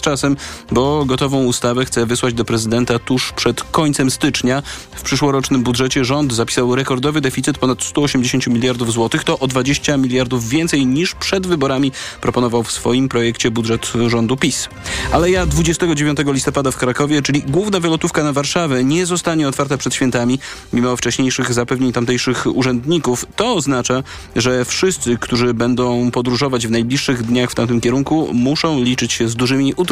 [0.00, 0.36] czasem,
[0.72, 4.62] bo gotową ustawę chce wysłać do prezydenta tuż przed końcem stycznia.
[4.94, 9.24] W przyszłorocznym budżecie rząd zapisał rekordowy deficyt ponad 180 miliardów złotych.
[9.24, 14.68] To o 20 miliardów więcej niż przed wyborami proponował w swoim projekcie budżet rządu PiS.
[15.12, 19.94] Ale ja 29 listopada w Krakowie, czyli główna wylotówka na Warszawę, nie zostanie otwarta przed
[19.94, 20.38] świętami,
[20.72, 23.26] mimo wcześniejszych zapewnień tamtejszych urzędników.
[23.36, 24.02] To oznacza,
[24.36, 29.36] że wszyscy, którzy będą podróżować w najbliższych dniach w tamtym kierunku, muszą liczyć się z
[29.36, 29.87] dużymi utrudnieniami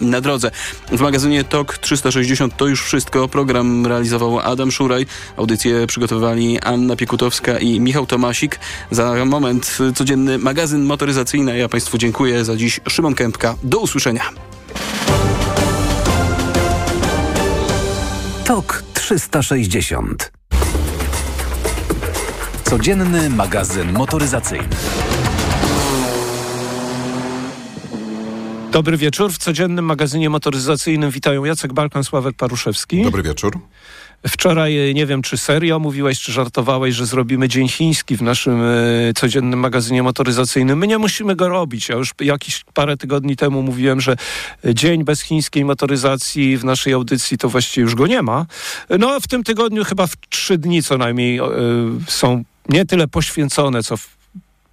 [0.00, 0.50] na drodze.
[0.92, 3.28] W magazynie TOK 360 to już wszystko.
[3.28, 5.06] Program realizował Adam Szuraj.
[5.36, 8.58] Audycję przygotowywali Anna Piekutowska i Michał Tomasik.
[8.90, 11.58] Za moment codzienny magazyn motoryzacyjny.
[11.58, 12.80] Ja Państwu dziękuję za dziś.
[12.88, 13.54] Szymon Kępka.
[13.62, 14.22] Do usłyszenia.
[18.44, 20.32] TOK 360
[22.64, 24.68] Codzienny magazyn motoryzacyjny.
[28.72, 29.32] Dobry wieczór.
[29.32, 33.02] W codziennym magazynie motoryzacyjnym witają Jacek Balkan, Sławek Paruszewski.
[33.02, 33.58] Dobry wieczór.
[34.28, 38.66] Wczoraj, nie wiem czy serio mówiłeś, czy żartowałeś, że zrobimy Dzień Chiński w naszym e,
[39.16, 40.78] codziennym magazynie motoryzacyjnym.
[40.78, 41.88] My nie musimy go robić.
[41.88, 44.16] Ja już jakiś parę tygodni temu mówiłem, że
[44.64, 48.46] dzień bez chińskiej motoryzacji w naszej audycji to właściwie już go nie ma.
[48.98, 51.44] No w tym tygodniu chyba w trzy dni co najmniej e,
[52.08, 54.17] są nie tyle poświęcone, co w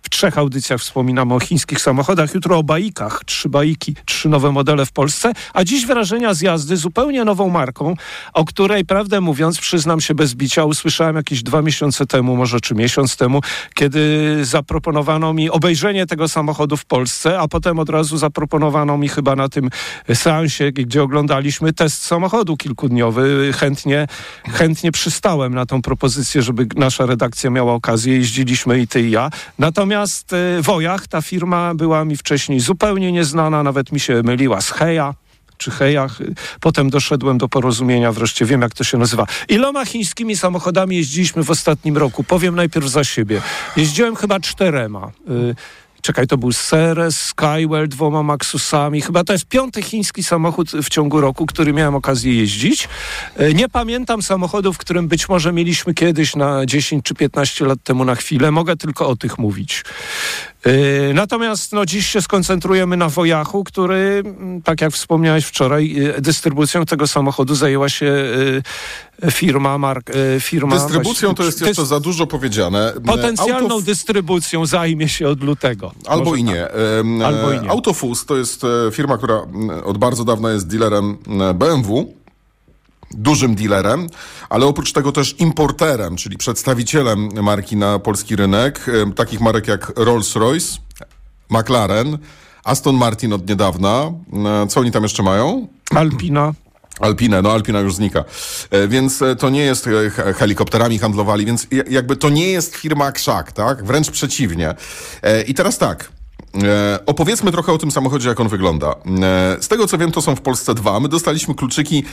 [0.06, 4.86] w trzech audycjach wspominamy o chińskich samochodach, jutro o baikach, trzy baiki, trzy nowe modele
[4.86, 7.96] w Polsce, a dziś wrażenia z jazdy zupełnie nową marką,
[8.34, 12.76] o której, prawdę mówiąc, przyznam się bez bicia, usłyszałem jakieś dwa miesiące temu, może czy
[12.76, 13.42] miesiąc temu,
[13.76, 14.00] kiedy
[14.46, 19.50] zaproponowano mi obejrzenie tego samochodu w Polsce, a potem od razu zaproponowano mi chyba na
[19.50, 19.70] tym
[20.14, 23.54] seansie, gdzie oglądaliśmy test samochodu kilkudniowy.
[23.54, 24.08] Chętnie,
[24.50, 28.18] chętnie przystałem na tą propozycję, żeby nasza redakcja miała okazję.
[28.18, 29.30] Jeździliśmy i ty i ja.
[29.60, 34.62] Natomiast Natomiast y, Wojach, ta firma była mi wcześniej zupełnie nieznana, nawet mi się myliła
[34.62, 35.14] z Heja
[35.58, 36.18] czy Hejach.
[36.60, 39.28] Potem doszedłem do porozumienia, wreszcie wiem, jak to się nazywa.
[39.50, 42.24] Iloma chińskimi samochodami jeździliśmy w ostatnim roku?
[42.24, 43.42] Powiem najpierw za siebie.
[43.78, 45.12] Jeździłem chyba czterema.
[45.30, 45.56] Y
[46.06, 49.02] czekaj, to był Ceres, Skywell, dwoma Maxusami.
[49.02, 52.88] Chyba to jest piąty chiński samochód w ciągu roku, który miałem okazję jeździć.
[53.36, 57.80] E, nie pamiętam samochodu, w którym być może mieliśmy kiedyś na 10 czy 15 lat
[57.84, 58.52] temu na chwilę.
[58.52, 59.84] Mogę tylko o tych mówić.
[60.64, 66.22] E, natomiast no, dziś się skoncentrujemy na Wojachu, który, mm, tak jak wspomniałeś wczoraj, e,
[66.22, 68.14] dystrybucją tego samochodu zajęła się
[69.32, 69.78] firma.
[69.78, 72.94] Mark, firma Dystrybucją to jest jeszcze za dużo powiedziane.
[73.06, 73.82] Potencjalną Auto...
[73.82, 75.92] dystrybucją zajmie się od lutego.
[76.06, 76.68] Albo i, nie.
[77.20, 77.28] Tak.
[77.28, 77.70] Albo i nie.
[77.70, 78.62] Autofus to jest
[78.92, 79.42] firma, która
[79.86, 81.18] od bardzo dawna jest dealerem
[81.56, 82.14] BMW
[83.12, 84.08] dużym dealerem,
[84.50, 90.78] ale oprócz tego też importerem, czyli przedstawicielem marki na polski rynek, takich marek jak Rolls-Royce,
[91.50, 92.18] McLaren,
[92.64, 94.12] Aston Martin od niedawna.
[94.70, 95.68] Co oni tam jeszcze mają?
[95.96, 96.54] Alpina.
[97.00, 98.24] Alpinę, no Alpina już znika.
[98.72, 103.12] E, więc e, to nie jest e, helikopterami handlowali, więc jakby to nie jest firma
[103.12, 103.86] krzak, tak?
[103.86, 104.76] Wręcz przeciwnie.
[105.48, 106.12] I teraz tak.
[107.06, 108.96] Opowiedzmy trochę o tym samochodzie, jak on wygląda.
[109.62, 111.00] Z tego co wiem, to są w Polsce dwa.
[111.00, 112.04] My dostaliśmy kluczyki,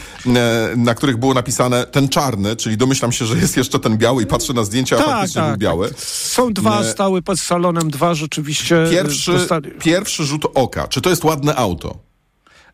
[0.76, 4.26] na których było napisane ten czarny, czyli domyślam się, że jest jeszcze ten biały i
[4.26, 5.88] patrzę na zdjęcia, tak, a faktycznie tak, był biały.
[5.88, 6.00] Tak.
[6.09, 8.87] Są dwa, stały pod salonem, dwa rzeczywiście.
[8.91, 9.70] Pierwszy, dostali...
[9.70, 10.88] pierwszy rzut oka.
[10.88, 12.11] Czy to jest ładne auto?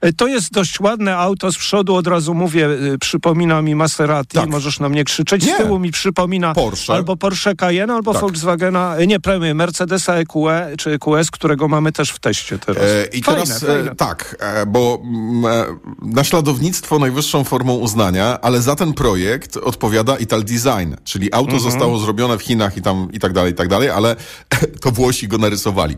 [0.00, 1.53] E, to jest dość ładne auto.
[1.53, 4.36] Z przodu od razu mówię, e, przypomina mi Maserati.
[4.36, 4.48] Tak.
[4.48, 5.47] Możesz na mnie krzyczeć.
[5.47, 5.54] Nie.
[5.54, 6.92] Z tyłu mi przypomina Porsche.
[6.92, 8.20] albo Porsche Cayenne, albo tak.
[8.20, 12.82] Volkswagena, e, nie premię, Mercedesa EQE czy EQS, którego mamy też w teście teraz.
[12.82, 13.94] E, I fajne, teraz fajne.
[13.94, 14.36] tak,
[14.66, 15.03] bo
[15.44, 15.64] e,
[16.03, 21.70] naśladownictwo najwyższą formą uznania, ale za ten projekt odpowiada Ital Design, czyli auto mhm.
[21.70, 24.16] zostało zrobione w Chinach i tam i tak dalej, i tak dalej, ale
[24.82, 25.97] to Włosi go narysowali.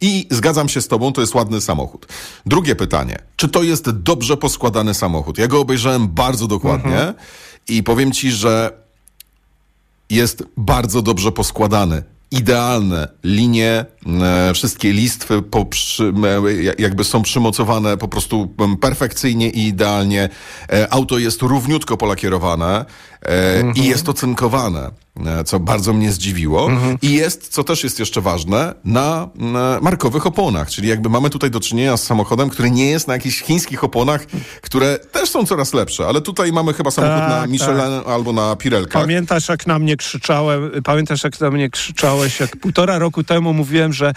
[0.00, 2.06] I zgadzam się z tobą, to jest ładny samochód.
[2.46, 3.18] Drugie pytanie.
[3.36, 5.38] Czy to jest dobrze poskładany samochód?
[5.38, 7.14] Ja go obejrzałem bardzo dokładnie mhm.
[7.68, 8.72] i powiem ci, że
[10.10, 12.02] jest bardzo dobrze poskładany
[12.34, 13.84] idealne linie,
[14.22, 20.28] e, wszystkie listwy przy, e, jakby są przymocowane po prostu perfekcyjnie i idealnie.
[20.72, 22.84] E, auto jest równiutko polakierowane
[23.22, 23.74] mhm.
[23.74, 24.90] i jest ocynkowane.
[25.26, 26.70] E, co bardzo mnie zdziwiło.
[26.70, 26.98] Mhm.
[27.02, 30.70] I jest, co też jest jeszcze ważne, na, na, markowych oponach.
[30.70, 34.26] Czyli jakby mamy tutaj do czynienia z samochodem, który nie jest na jakichś chińskich oponach,
[34.62, 38.08] które też są coraz lepsze, ale tutaj mamy chyba samochód tak, na Michelin tak.
[38.08, 39.02] albo na Pirelkach.
[39.02, 43.92] Pamiętasz, jak na mnie krzyczałem, pamiętasz, jak na mnie krzyczałeś, jak półtora roku temu mówiłem,
[43.92, 44.12] że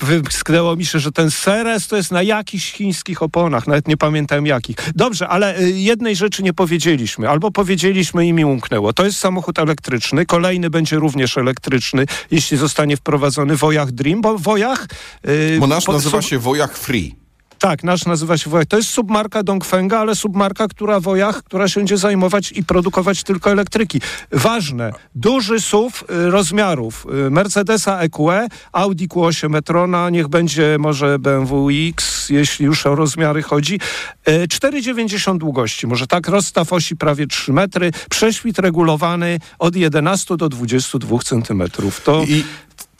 [0.00, 4.46] wymsknęło mi się, że ten Seres to jest na jakichś chińskich oponach, nawet nie pamiętam
[4.46, 4.76] jakich.
[4.94, 8.92] Dobrze, ale y, jednej rzeczy nie powiedzieliśmy, albo powiedzieliśmy i mi umknęło.
[8.92, 10.26] To jest samochód elektryczny elektryczny.
[10.26, 14.86] Kolejny będzie również elektryczny, jeśli zostanie wprowadzony Wojach Dream, bo Wojach...
[15.24, 17.21] Yy, bo nasz nazywa się Wojach Free.
[17.62, 18.66] Tak, nasz nazywa się Wojach.
[18.66, 23.50] To jest submarka Dongfenga, ale submarka, która Wojach, która się będzie zajmować i produkować tylko
[23.50, 24.00] elektryki.
[24.32, 31.68] Ważne, duży SUV y, rozmiarów y, Mercedesa EQE, Audi Q8 e-trona, niech będzie może BMW
[31.88, 33.80] X, jeśli już o rozmiary chodzi.
[34.26, 40.48] 4,90 y, długości, może tak, rozstaw osi prawie 3 metry, prześwit regulowany od 11 do
[40.48, 42.00] 22 centymetrów.
[42.00, 42.22] To...
[42.22, 42.44] I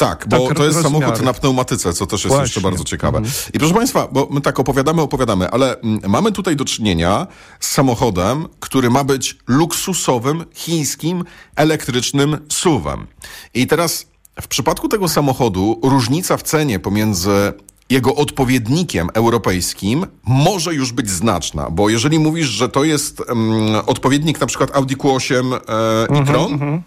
[0.05, 1.05] tak, bo tak to jest rozmiary.
[1.05, 2.43] samochód na pneumatyce, co też jest Właśnie.
[2.43, 3.19] jeszcze bardzo ciekawe.
[3.19, 3.35] Mhm.
[3.55, 7.27] I proszę Państwa, bo my tak opowiadamy, opowiadamy, ale mm, mamy tutaj do czynienia
[7.61, 11.25] z samochodem, który ma być luksusowym, chińskim,
[11.57, 13.07] elektrycznym SUV-em.
[13.55, 14.07] I teraz
[14.41, 17.53] w przypadku tego samochodu różnica w cenie pomiędzy
[17.91, 23.39] jego odpowiednikiem europejskim może już być znaczna, bo jeżeli mówisz, że to jest um,
[23.87, 25.59] odpowiednik na przykład Audi Q8 e,
[26.03, 26.83] mhm, e-tron, mm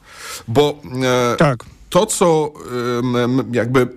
[0.48, 0.76] bo
[1.34, 1.66] e, tak
[1.96, 2.54] to, co
[3.52, 3.88] jakby,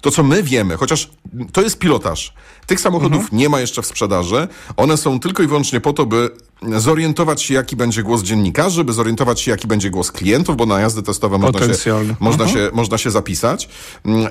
[0.00, 1.10] to, co my wiemy, chociaż
[1.52, 2.34] to jest pilotaż.
[2.66, 3.38] Tych samochodów mhm.
[3.38, 4.48] nie ma jeszcze w sprzedaży.
[4.76, 6.30] One są tylko i wyłącznie po to, by
[6.76, 10.80] zorientować się, jaki będzie głos dziennikarzy, by zorientować się, jaki będzie głos klientów, bo na
[10.80, 12.50] jazdy testowe można się, można, mhm.
[12.50, 13.68] się, można się zapisać.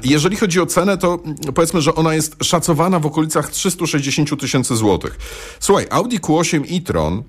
[0.03, 1.19] Jeżeli chodzi o cenę, to
[1.55, 5.17] powiedzmy, że ona jest szacowana w okolicach 360 tysięcy złotych.
[5.59, 7.23] Słuchaj, Audi Q8 e-tron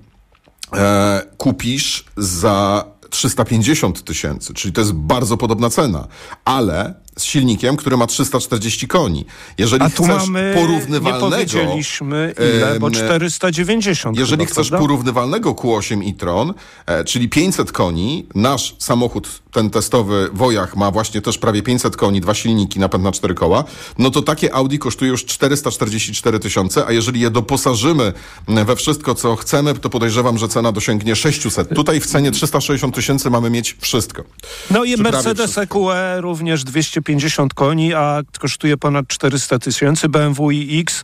[0.73, 2.85] e, kupisz za
[3.15, 6.07] 350 tysięcy, czyli to jest bardzo podobna cena,
[6.45, 9.25] ale z silnikiem, który ma 340 koni.
[9.57, 11.25] Jeżeli A tu chcesz mamy, porównywalnego...
[11.25, 14.87] Nie powiedzieliśmy ile, bo 490 Jeżeli chyba, chcesz prawda?
[14.87, 16.53] porównywalnego Q8 e-tron,
[16.85, 22.21] e, czyli 500 koni, nasz samochód, ten testowy Wojach ma właśnie też prawie 500 koni,
[22.21, 23.63] dwa silniki, napęd na cztery koła,
[23.97, 28.13] no to takie Audi kosztuje już 444 tysiące, a jeżeli je doposażymy
[28.47, 31.75] we wszystko, co chcemy, to podejrzewam, że cena dosięgnie 600.
[31.75, 34.23] Tutaj w cenie 360 tysięcy mamy mieć wszystko.
[34.71, 40.09] No i Mercedes EQE również 200 250 koni, a kosztuje ponad 400 tysięcy.
[40.09, 41.03] BMW iX,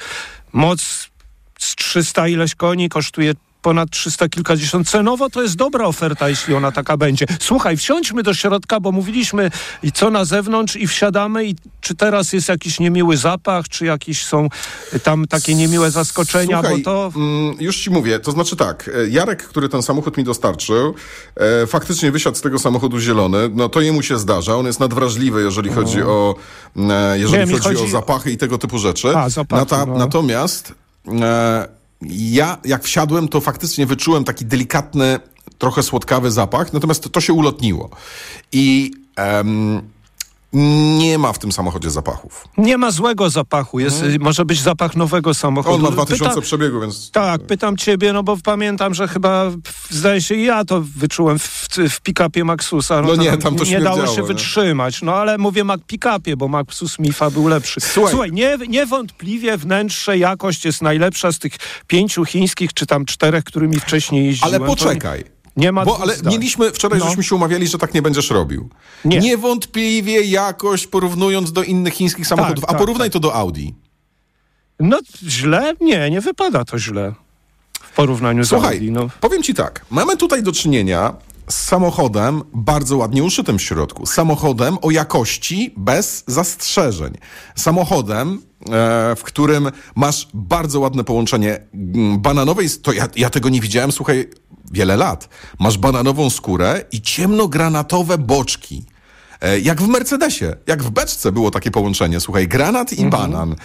[0.53, 0.81] moc
[1.59, 6.71] z 300 ileś koni kosztuje ponad 300 kilkadziesiąt cenowo, to jest dobra oferta, jeśli ona
[6.71, 7.25] taka będzie.
[7.39, 9.51] Słuchaj, wsiądźmy do środka, bo mówiliśmy
[9.83, 14.25] i co na zewnątrz i wsiadamy i czy teraz jest jakiś niemiły zapach, czy jakieś
[14.25, 14.49] są
[15.03, 17.11] tam takie niemiłe zaskoczenia, Słuchaj, bo to...
[17.15, 20.95] Mm, już ci mówię, to znaczy tak, e, Jarek, który ten samochód mi dostarczył,
[21.35, 25.41] e, faktycznie wysiadł z tego samochodu zielony, no to jemu się zdarza, on jest nadwrażliwy,
[25.41, 26.35] jeżeli chodzi o
[26.77, 29.17] e, jeżeli Nie, chodzi, chodzi, o zapachy i tego typu rzeczy.
[29.17, 29.97] A, zapachy, Nata no.
[29.97, 30.73] Natomiast
[31.21, 35.19] e, ja jak wsiadłem, to faktycznie wyczułem taki delikatny,
[35.57, 37.89] trochę słodkawy zapach, natomiast to się ulotniło.
[38.51, 39.81] I um,
[40.53, 42.47] nie ma w tym samochodzie zapachów.
[42.57, 43.79] Nie ma złego zapachu.
[43.79, 44.21] Jest, hmm.
[44.21, 45.75] Może być zapach nowego samochodu.
[45.75, 47.11] On ma 2000 pytam, przebiegu, więc...
[47.11, 49.51] Tak, pytam ciebie, no bo pamiętam, że chyba,
[49.89, 53.01] zdaje się, ja to wyczułem w, w pick-upie Maxusa.
[53.01, 54.27] No, no nie, tam to Nie dało się nie?
[54.27, 55.01] wytrzymać.
[55.01, 57.81] No ale mówię Mac pick-upie, bo Maxus Mifa był lepszy.
[57.81, 61.53] Słuchaj, Słuchaj nie, niewątpliwie wnętrze, jakość jest najlepsza z tych
[61.87, 64.53] pięciu chińskich, czy tam czterech, którymi wcześniej jeździłem.
[64.55, 65.40] Ale poczekaj.
[65.57, 66.33] Nie ma Bo, ale zdań.
[66.33, 67.07] mieliśmy, wczoraj no.
[67.07, 68.69] żeśmy się umawiali, że tak nie będziesz robił.
[69.05, 69.19] Nie.
[69.19, 72.61] Niewątpliwie jakość porównując do innych chińskich samochodów.
[72.61, 73.13] Tak, A tak, porównaj tak.
[73.13, 73.67] to do Audi.
[74.79, 75.73] No źle?
[75.81, 77.13] Nie, nie wypada to źle
[77.81, 78.91] w porównaniu Słuchaj, z Audi.
[78.91, 79.07] No.
[79.21, 79.85] powiem ci tak.
[79.89, 81.13] Mamy tutaj do czynienia
[81.51, 84.05] z samochodem bardzo ładnie uszytym w środku.
[84.05, 87.13] Samochodem o jakości bez zastrzeżeń.
[87.55, 93.61] Samochodem, e, w którym masz bardzo ładne połączenie mm, bananowej, to ja, ja tego nie
[93.61, 94.29] widziałem, słuchaj,
[94.71, 95.29] wiele lat.
[95.59, 98.85] Masz bananową skórę i ciemnogranatowe boczki.
[99.41, 102.19] E, jak w Mercedesie, jak w beczce było takie połączenie.
[102.19, 103.09] Słuchaj, granat i mhm.
[103.09, 103.55] banan.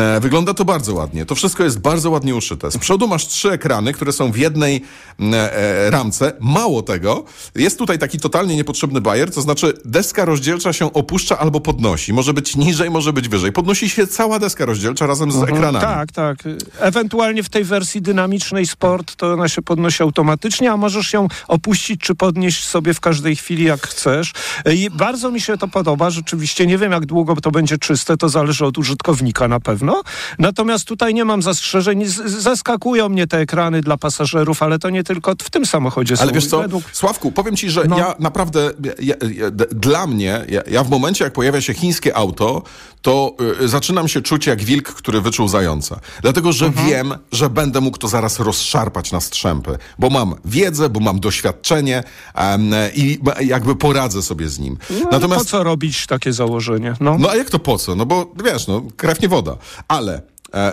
[0.00, 1.26] E, wygląda to bardzo ładnie.
[1.26, 2.70] To wszystko jest bardzo ładnie uszyte.
[2.70, 4.82] Z przodu masz trzy ekrany, które są w jednej
[5.20, 6.32] e, ramce.
[6.40, 7.24] Mało tego,
[7.54, 12.12] jest tutaj taki totalnie niepotrzebny bajer, to znaczy deska rozdzielcza się opuszcza albo podnosi.
[12.12, 13.52] Może być niżej, może być wyżej.
[13.52, 15.54] Podnosi się cała deska rozdzielcza razem z mhm.
[15.54, 15.84] ekranami.
[15.84, 16.38] Tak, tak.
[16.80, 22.00] Ewentualnie w tej wersji dynamicznej Sport to ona się podnosi automatycznie, a możesz ją opuścić
[22.00, 24.32] czy podnieść sobie w każdej chwili jak chcesz.
[24.74, 26.10] I bardzo bardzo mi się to podoba.
[26.10, 30.02] Rzeczywiście nie wiem, jak długo to będzie czyste, to zależy od użytkownika na pewno.
[30.38, 32.04] Natomiast tutaj nie mam zastrzeżeń.
[32.26, 36.34] Zaskakują mnie te ekrany dla pasażerów, ale to nie tylko w tym samochodzie Ale są.
[36.34, 36.84] wiesz co, według...
[36.92, 37.98] Sławku, powiem ci, że no.
[37.98, 38.70] ja naprawdę,
[39.02, 42.62] ja, ja, dla mnie, ja, w momencie, jak pojawia się chińskie auto,
[43.02, 46.00] to y, zaczynam się czuć jak wilk, który wyczuł zająca.
[46.22, 46.88] Dlatego, że mhm.
[46.88, 52.02] wiem, że będę mógł to zaraz rozszarpać na strzępy, bo mam wiedzę, bo mam doświadczenie
[52.34, 54.78] um, i jakby poradzę sobie z nim.
[55.12, 55.44] No, Natomiast...
[55.44, 56.94] Po co robić takie założenie?
[57.00, 57.16] No.
[57.18, 57.94] no a jak to po co?
[57.94, 59.56] No bo wiesz, no, krew nie woda.
[59.88, 60.22] Ale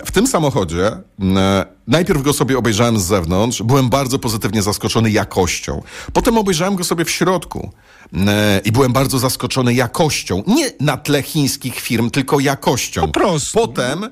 [0.06, 5.82] w tym samochodzie e, najpierw go sobie obejrzałem z zewnątrz, byłem bardzo pozytywnie zaskoczony jakością.
[6.14, 7.72] Potem obejrzałem go sobie w środku
[8.14, 10.44] e, i byłem bardzo zaskoczony jakością.
[10.48, 13.02] Nie na tle chińskich firm, tylko jakością.
[13.02, 13.60] Po prostu.
[13.60, 14.10] Potem e,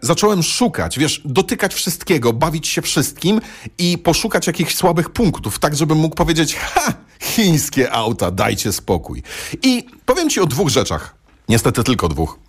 [0.00, 3.40] zacząłem szukać, wiesz, dotykać wszystkiego, bawić się wszystkim
[3.78, 9.22] i poszukać jakichś słabych punktów, tak żebym mógł powiedzieć, ha, chińskie auta, dajcie spokój.
[9.62, 11.14] I powiem ci o dwóch rzeczach.
[11.48, 12.47] Niestety tylko dwóch.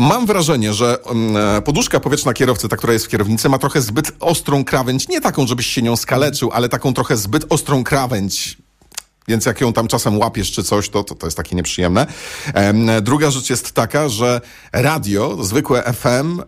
[0.00, 4.12] Mam wrażenie, że mm, poduszka powietrzna kierowcy, ta, która jest w kierownicy, ma trochę zbyt
[4.20, 5.08] ostrą krawędź.
[5.08, 8.58] Nie taką, żebyś się nią skaleczył, ale taką trochę zbyt ostrą krawędź.
[9.28, 12.06] Więc jak ją tam czasem łapiesz czy coś, to, to, to jest takie nieprzyjemne.
[12.54, 14.40] Em, druga rzecz jest taka, że
[14.72, 16.42] radio, zwykłe FM,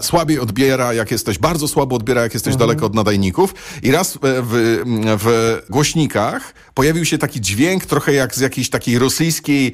[0.00, 3.54] słabiej odbiera, jak jesteś, bardzo słabo odbiera, jak jesteś daleko od nadajników.
[3.82, 4.82] I raz e, w,
[5.18, 9.72] w głośnikach pojawił się taki dźwięk, trochę jak z jakiejś takiej rosyjskiej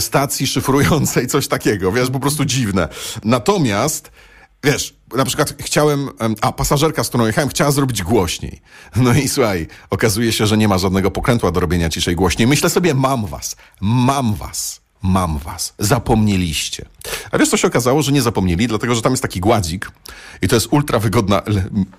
[0.00, 2.88] stacji szyfrującej, coś takiego, wiesz, po prostu dziwne.
[3.24, 4.10] Natomiast
[4.64, 8.60] Wiesz, na przykład chciałem, em, a pasażerka, z którą jechałem, chciała zrobić głośniej.
[8.96, 12.48] No i słuchaj, okazuje się, że nie ma żadnego pokrętła do robienia ciszej głośniej.
[12.48, 16.84] Myślę sobie, mam was, mam was, mam was, zapomnieliście.
[17.30, 19.90] A wiesz, co się okazało, że nie zapomnieli, dlatego, że tam jest taki gładzik
[20.42, 21.42] i to jest ultra wygodna,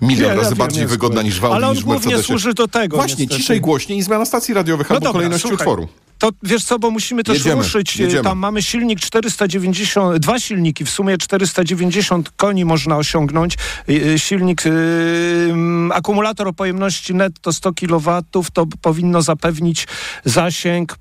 [0.00, 2.68] milion ja razy wiem, bardziej wygodna niż w Audi, Ale on niż głównie służy do
[2.68, 3.40] tego, Właśnie, niestety.
[3.40, 5.88] ciszej głośniej i zmiana stacji radiowych albo kolejności słuchaj, utworu.
[6.18, 7.96] To wiesz co, bo musimy też Jedziemy, ruszyć.
[7.96, 8.22] jedziemy.
[8.24, 13.56] Tam mamy silnik 490, dwa silniki, w sumie 490 koni można osiągnąć.
[13.88, 14.70] Y, y, Silnik, y,
[15.50, 18.22] mm, akumulator o pojemności netto 100 kW,
[18.52, 19.86] to powinno zapewnić
[20.24, 20.98] zasięg.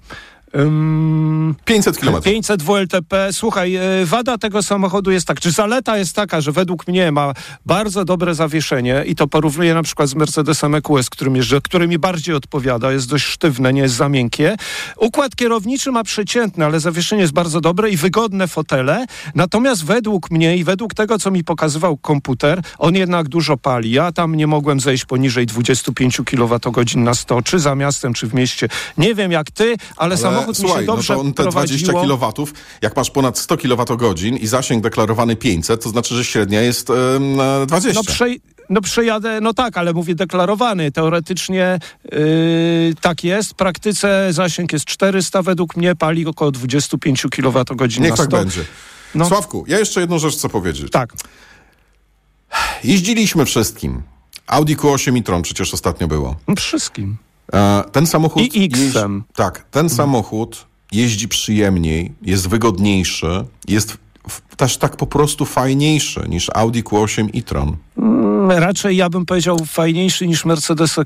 [0.56, 2.22] Ym, 500 km.
[2.22, 3.34] 500 WLTP.
[3.34, 7.34] Słuchaj, e, wada tego samochodu jest tak, czy zaleta jest taka, że według mnie ma
[7.66, 12.00] bardzo dobre zawieszenie i to porównuję na przykład z Mercedesem EQS, którym jeżdżę, który mi
[12.00, 14.56] bardziej odpowiada, jest dość sztywne, nie jest za miękkie.
[14.98, 19.06] Układ kierowniczy ma przeciętny, ale zawieszenie jest bardzo dobre i wygodne fotele.
[19.36, 23.92] Natomiast według mnie i według tego, co mi pokazywał komputer, on jednak dużo pali.
[23.92, 28.34] Ja tam nie mogłem zejść poniżej 25 kWh na 100, czy za miastem, czy w
[28.34, 28.70] mieście.
[28.98, 31.92] Nie wiem jak ty, ale, samochód mi słuchaj, się dobrze no to on te 20
[31.92, 32.18] prowadziło.
[32.18, 32.48] kW,
[32.82, 36.94] jak masz ponad 100 kWh i zasięg deklarowany 500, to znaczy, że średnia jest e,
[37.68, 38.00] 20.
[38.00, 38.40] No, przej-
[38.70, 40.92] no przejadę, no tak, ale mówię deklarowany.
[40.92, 41.80] Teoretycznie
[42.12, 42.20] yy,
[43.02, 43.50] tak jest.
[43.50, 48.24] W praktyce zasięg jest 400, według mnie pali około 25 kWh Niech na 100.
[48.28, 48.62] tak będzie.
[49.16, 49.26] No.
[49.26, 50.92] Sławku, ja jeszcze jedną rzecz chcę powiedzieć.
[50.92, 51.14] Tak.
[52.84, 54.02] Jeździliśmy wszystkim.
[54.48, 56.36] Audi Q8 i Tron przecież ostatnio było.
[56.48, 57.18] No, Wszystkim.
[57.54, 58.56] E, ten samochód...
[58.56, 59.18] I X-em.
[59.24, 63.98] jeździ- Tak, ten samochód jeździ przyjemniej, jest wygodniejszy, jest
[64.58, 67.76] też tak po prostu fajniejszy niż Audi Q8 i Tron.
[67.98, 71.00] Mm, Raczej ja bym powiedział fajniejszy niż Mercedes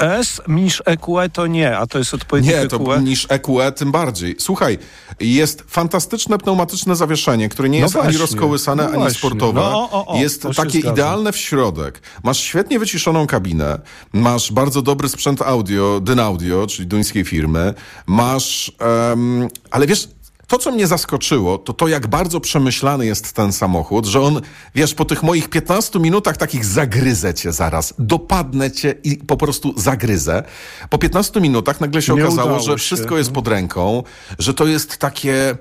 [0.00, 3.02] EQS, niż EQE to nie, a to jest odpowiednik Nie, to EQE.
[3.02, 4.36] niż EQE tym bardziej.
[4.38, 4.78] Słuchaj,
[5.20, 9.18] jest fantastyczne pneumatyczne zawieszenie, które nie No jest ani rozkołysane, no ani właśnie.
[9.18, 9.60] sportowe.
[9.60, 10.92] No, o, o, jest takie zgadza.
[10.92, 12.02] idealne w środek.
[12.24, 13.78] Masz świetnie wyciszoną kabinę,
[14.12, 17.74] masz bardzo dobry sprzęt audio, Dynaudio, czyli duńskiej firmy.
[18.06, 18.72] Masz,
[19.12, 20.08] em, ale wiesz,
[20.50, 24.40] to, co mnie zaskoczyło, to to, jak bardzo przemyślany jest ten samochód, że on,
[24.74, 29.74] wiesz, po tych moich 15 minutach takich zagryzę cię zaraz, dopadnę cię i po prostu
[29.76, 30.42] zagryzę.
[30.90, 32.78] Po 15 minutach nagle się Nie okazało, że się.
[32.78, 34.02] wszystko jest pod ręką,
[34.38, 35.56] że to jest takie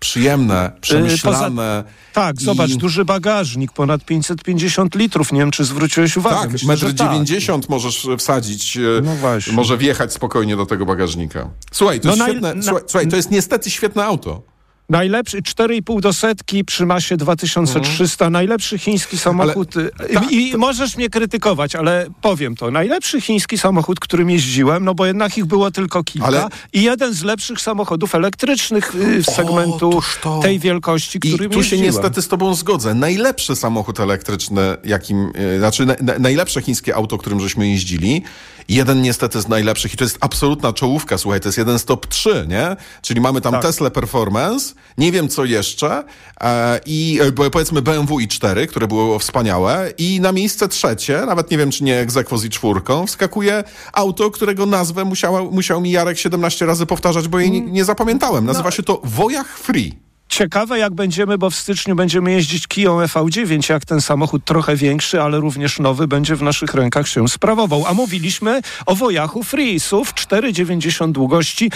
[0.00, 1.84] przyjemne, przemyślane.
[2.12, 5.32] Tak, i- zobacz, duży bagażnik, ponad 550 litrów.
[5.32, 6.36] Nie wiem, czy zwróciłeś uwagę.
[6.36, 7.08] Tak, Myślę, metr że tak.
[7.08, 9.52] 90 możesz wsadzić, e, No właśnie.
[9.52, 11.50] może wjechać spokojnie do tego bagażnika.
[11.72, 14.42] Słuchaj, to No jest naj- świetne, na- słuchaj, to jest niestety świetne auto.
[14.90, 19.76] Najlepszy, 4,5 do setki przy masie 2300, najlepszy chiński samochód.
[19.76, 22.70] y, ta- I możesz mnie krytykować, ale powiem to.
[22.70, 26.26] Najlepszy chiński samochód, którym jeździłem, no bo jednak ich było tylko kilka.
[26.26, 30.40] Ale- I jeden z lepszych samochodów elektrycznych y, z segmentu Otóż to.
[30.40, 31.84] tej wielkości, I którym tu się jeździłem.
[31.86, 32.94] niestety z tobą zgodzę.
[32.94, 38.22] Najlepszy samochód elektryczny, jakim, e, znaczy na, na, najlepsze chińskie auto, którym żeśmy jeździli,
[38.70, 42.06] jeden niestety z najlepszych i to jest absolutna czołówka, słuchaj, to jest jeden z top
[42.06, 42.76] 3, nie?
[43.02, 43.62] Czyli mamy tam Tak.
[43.62, 46.04] Tesla Performance, nie wiem co jeszcze
[46.40, 51.58] e, i e, powiedzmy BMW i4, które było wspaniałe i na miejsce trzecie, nawet nie
[51.58, 56.66] wiem czy nie egzekwo z i4, wskakuje auto, którego nazwę musiała, musiał mi Jarek 17
[56.66, 58.44] razy powtarzać, bo jej nie, nie zapamiętałem.
[58.44, 60.09] Nazywa się to Wojach Free.
[60.30, 65.22] Ciekawe jak będziemy, bo w styczniu będziemy jeździć Kiją EV9, jak ten samochód trochę większy,
[65.22, 67.84] ale również nowy będzie w naszych rękach się sprawował.
[67.86, 71.70] A mówiliśmy o wojachu Free, SUV 4,90 długości.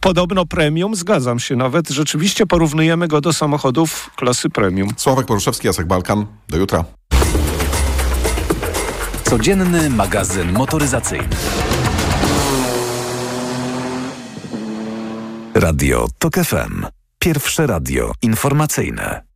[0.00, 1.88] Podobno premium, zgadzam się nawet.
[1.88, 4.88] Rzeczywiście porównujemy go do samochodów klasy premium.
[4.96, 6.26] Sławek Poruszewski, Jacek Balkan.
[6.48, 6.84] Do jutra.
[9.24, 11.28] Codzienny magazyn motoryzacyjny.
[15.54, 16.86] Radio TOK FM.
[17.18, 19.26] Pierwsze radio informacyjne.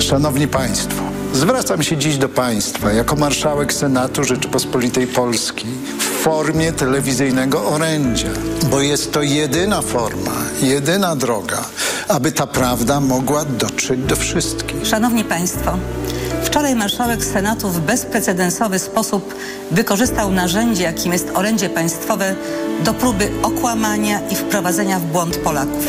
[0.00, 1.01] Szanowni Państwo,
[1.42, 8.28] zwracam się dziś do Państwa jako marszałek Senatu Rzeczypospolitej Polskiej w formie telewizyjnego orędzia,
[8.70, 11.64] bo jest to jedyna forma, jedyna droga,
[12.08, 14.86] aby ta prawda mogła dotrzeć do wszystkich.
[14.86, 15.78] Szanowni Państwo,
[16.44, 19.34] wczoraj marszałek Senatu w bezprecedensowy sposób
[19.70, 22.34] wykorzystał narzędzie, jakim jest orędzie państwowe,
[22.84, 25.86] do próby okłamania i wprowadzenia w błąd Polaków.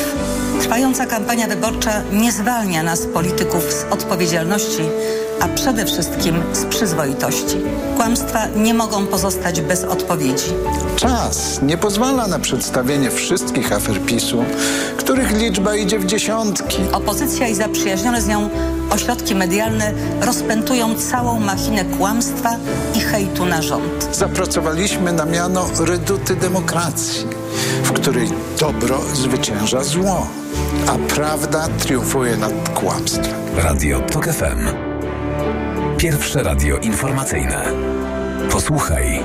[0.61, 4.83] Trwająca kampania wyborcza nie zwalnia nas, polityków, z odpowiedzialności,
[5.43, 7.57] a przede wszystkim z przyzwoitości.
[7.95, 10.53] Kłamstwa nie mogą pozostać bez odpowiedzi.
[10.95, 14.43] Czas nie pozwala na przedstawienie wszystkich afer PiSu,
[14.97, 16.77] których liczba idzie w dziesiątki.
[16.91, 18.49] Opozycja i zaprzyjaźnione z nią
[18.89, 22.55] ośrodki medialne rozpętują całą machinę kłamstwa
[22.95, 24.09] i hejtu na rząd.
[24.11, 27.27] Zapracowaliśmy na miano reduty demokracji,
[27.83, 30.27] w której dobro zwycięża zło,
[30.87, 33.33] a prawda triumfuje nad kłamstwem.
[33.55, 34.82] Radio TOK FM.
[36.03, 37.65] Pierwsze radio informacyjne.
[38.51, 39.23] Posłuchaj,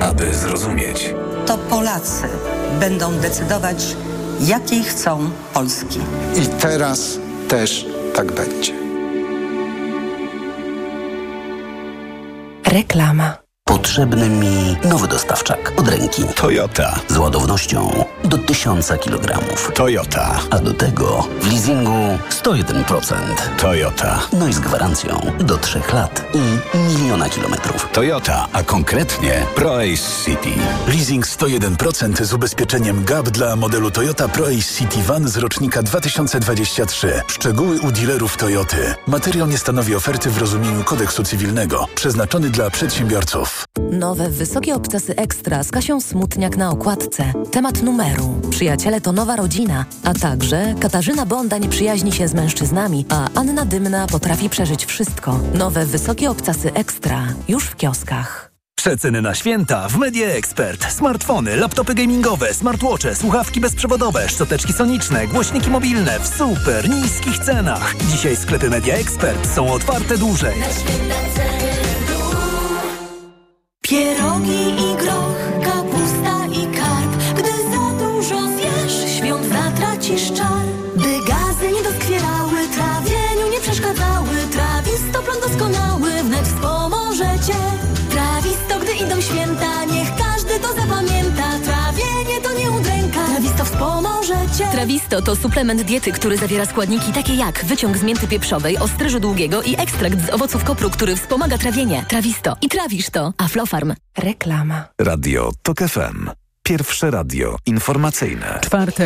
[0.00, 1.14] aby zrozumieć.
[1.46, 2.28] To Polacy
[2.80, 3.96] będą decydować,
[4.40, 5.98] jakiej chcą Polski.
[6.42, 8.72] I teraz też tak będzie.
[12.66, 13.36] Reklama.
[13.64, 16.24] Potrzebny mi nowy dostawczak od ręki.
[16.24, 17.00] Toyota.
[17.08, 19.38] Z ładownością do 1000 kg.
[19.74, 20.40] Toyota.
[20.50, 23.14] A do tego w leasingu 101%.
[23.58, 24.20] Toyota.
[24.32, 27.88] No i z gwarancją do 3 lat i miliona kilometrów.
[27.92, 30.50] Toyota, a konkretnie ProAce City.
[30.88, 37.20] Leasing 101% z ubezpieczeniem GAP dla modelu Toyota ProAce City Van z rocznika 2023.
[37.26, 38.94] Szczegóły u dealerów Toyoty.
[39.06, 41.86] Materiał nie stanowi oferty w rozumieniu kodeksu cywilnego.
[41.94, 43.64] Przeznaczony dla przedsiębiorców.
[43.90, 47.32] Nowe wysokie obcasy ekstra z Kasią Smutniak na okładce.
[47.50, 48.40] Temat numeru.
[48.50, 49.84] Przyjaciele to nowa rodzina.
[50.04, 51.68] A także Katarzyna Bonda nie
[52.10, 55.40] przyjaźni się z mężczyznami, a Anna Dymna potrafi przeżyć wszystko.
[55.54, 57.26] Nowe wysokie obcasy ekstra.
[57.48, 58.50] Już w kioskach.
[58.76, 60.92] Przeceny na święta w Media Expert.
[60.92, 67.94] Smartfony, laptopy gamingowe, smartwatche, słuchawki bezprzewodowe, szczoteczki soniczne, głośniki mobilne w super niskich cenach.
[68.10, 70.54] Dzisiaj sklepy Media Expert są otwarte dłużej.
[73.82, 75.57] Pierogi i groch,
[94.88, 99.62] Trawisto to suplement diety, który zawiera składniki takie jak wyciąg z mięty pieprzowej, ostryżu długiego
[99.62, 102.04] i ekstrakt z owoców kopru, który wspomaga trawienie.
[102.08, 102.56] Trawisto.
[102.62, 103.32] I trawisz to.
[103.38, 103.94] Aflofarm.
[104.18, 104.84] Reklama.
[105.00, 106.30] Radio TOK FM.
[106.62, 108.58] Pierwsze radio informacyjne.
[108.62, 108.92] Czwarte